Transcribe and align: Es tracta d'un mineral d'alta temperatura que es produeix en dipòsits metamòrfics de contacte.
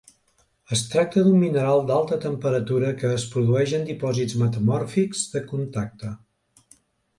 Es 0.75 0.81
tracta 0.93 1.23
d'un 1.27 1.35
mineral 1.41 1.81
d'alta 1.91 2.17
temperatura 2.23 2.89
que 3.03 3.13
es 3.19 3.27
produeix 3.35 3.77
en 3.81 3.87
dipòsits 3.91 4.41
metamòrfics 4.45 5.23
de 5.37 5.45
contacte. 5.55 6.13